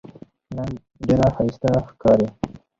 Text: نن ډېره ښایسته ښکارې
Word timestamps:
نن 0.55 0.69
ډېره 1.05 1.27
ښایسته 1.35 1.69
ښکارې 1.89 2.27